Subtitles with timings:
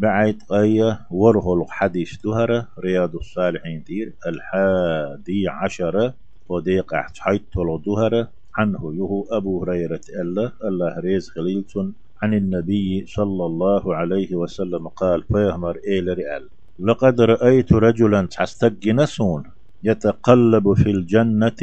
[0.00, 6.14] بعيد قية ورهل حديث دهرة رياض الصالحين تير الحادي عشرة
[6.48, 7.42] وديق حيث
[7.86, 14.88] دهرة عنه يهو أبو هريرة ألا الله ريز خليلتون عن النبي صلى الله عليه وسلم
[14.88, 16.48] قال فيهمر إيل رئال
[16.78, 19.42] لقد رأيت رجلا تستجنسون
[19.82, 21.60] يتقلب في الجنة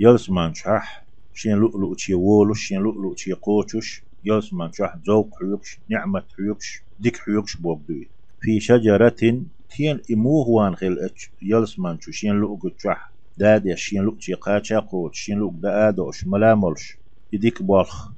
[0.00, 2.14] يلسمان شح شين لؤلؤ تشي
[2.54, 9.08] شين لؤلؤ تشي قوتش يلسمان شح زوق حيوكش نعمة حيوكش ديك حيوكش بوغدوي في شجرة
[9.08, 14.34] تين إموه وان خيل اتش يلسمان شو شين لؤلؤ شح داد يا شين لؤلؤ تشي
[14.34, 16.98] قاچا قوت شين لؤلؤ دادوش ملاملش
[17.32, 18.08] يديك بالخ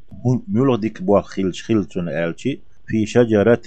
[0.49, 3.63] ميولو ديك بالخ خيلش خيلتون آلشي في شجرة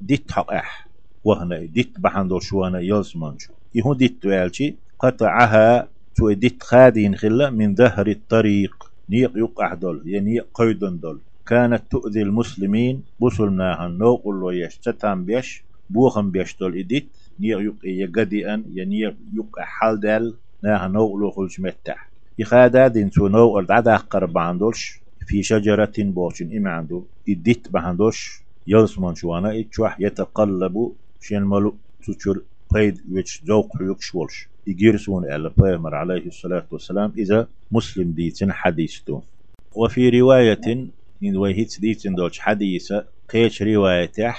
[0.00, 0.88] ديت حق أح
[1.24, 3.52] وهنا ديت بحندور شوانا يلسمان شو.
[3.74, 8.74] يهو ديت آلشي قطعها تو ديت خادين خلا من ظهر الطريق.
[9.10, 11.22] نيق يقع دول يعني قيدن دول.
[11.48, 17.06] كانت تؤذي المسلمين بسلناها نوق الله يشتتان بيش بوخم بيش دول إديت
[17.40, 19.00] نيق يق يقدي أن يعني
[19.34, 25.00] يقع حال دال ناها نوق لو خلش متح يخادا دين تو نوق الدعدا قرب عندولش
[25.26, 31.74] في شجرة بوشن إما عنده إديت بهندوش يلسمن شوانا إتشوح يتقلب شين ملو
[32.18, 39.22] تشول قيد ويش ذوق يكشولش يجيرسون على بيمر عليه الصلاة والسلام إذا مسلم ديتن حديثته
[39.74, 40.88] وفي رواية
[41.24, 44.34] إن وهيت ديتن دوش حديثة قيش رواية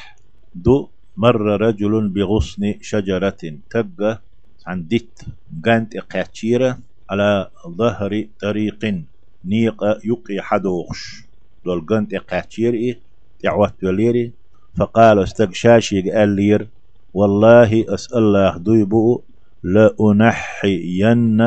[0.56, 4.22] دو مر رجل بغصن شجرة تبقى
[4.68, 5.20] عن ديت
[5.66, 9.04] قانت إقاتشيرة على ظهر طريق
[9.46, 11.24] نيق يقي حدوخش.
[11.66, 13.00] دول قانت إقاتشير
[13.40, 14.32] تعوت وليري
[14.78, 16.68] فقال استقشاشي قال لير
[17.14, 19.22] والله أسأل الله دويبو
[19.64, 21.42] لأنحين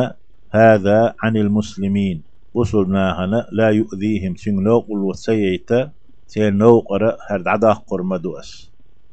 [0.51, 2.23] هذا عن المسلمين.
[2.55, 4.35] وصلنا هنا لا يؤذيهم.
[4.37, 5.93] سنوق الوسيئة
[6.27, 6.87] سينوق
[7.31, 8.71] هرد عدا قرمدو أس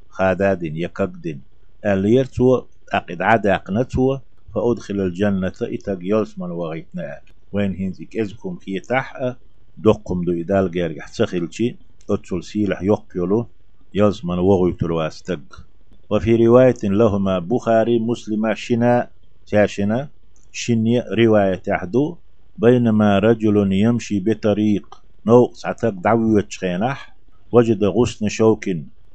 [0.09, 1.41] خادادين يكقدين
[1.85, 4.17] ألير تو أقد عدا أقنتو
[4.55, 7.19] فأدخل الجنة إتاق يلسمن وغيتنا.
[7.51, 9.39] وين هنزيك؟ إزكم كي تحقى
[9.77, 11.77] دقم دو إدال غير تسخيلشي
[12.09, 13.49] أتسل سيلح يقيلو
[13.93, 15.67] يلسمن وغيترو أستق.
[16.09, 19.11] وفي رواية لهما بخاري مسلم شنا
[19.45, 20.09] شاشنا.
[20.51, 22.17] شني رواية تحدو.
[22.61, 24.95] بينما رجل يمشي بطريق.
[25.25, 27.17] نو سعتك دعوة شخينح
[27.51, 28.65] وجد غصن شوك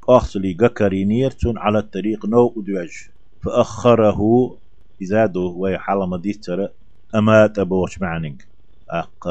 [0.09, 0.56] أخصلي
[1.05, 2.27] نيرتون على الطريق.
[2.27, 2.91] نو أدوج.
[3.44, 4.21] فأخره
[5.03, 6.69] إزادو ويحال مديتر.
[7.15, 8.43] أمات أبوش معنينج
[8.91, 9.28] أق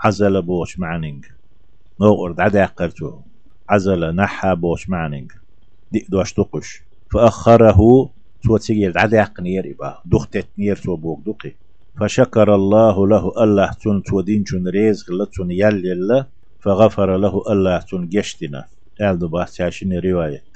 [0.00, 1.24] عزل بوش معنينج
[2.00, 3.20] نو أرد عدا قرتو
[3.68, 5.32] عزل نحا بوش معنينج
[5.92, 6.82] دي دوش تقش
[7.12, 7.78] فأخره
[8.46, 11.56] سوى تسيجير عداق نير إبا دختت نير سوى بوك دقي
[12.00, 16.26] فشكر الله له الله تون تودين تون ريز غلتون يل يلا
[16.58, 18.64] فغفر له الله تون جشتنا.
[19.00, 19.46] قال دبا
[20.04, 20.53] رواية.